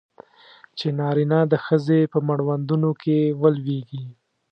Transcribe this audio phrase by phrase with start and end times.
[0.77, 4.03] چې نارینه د ښځې په مړوندونو کې ولویږي.